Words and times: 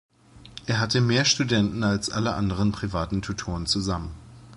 Er 0.65 0.79
hatte 0.79 0.99
mehr 0.99 1.25
Studenten 1.25 1.83
als 1.83 2.09
alle 2.09 2.33
anderen 2.33 2.71
privaten 2.71 3.21
Tutoren 3.21 3.67
zusammen. 3.67 4.09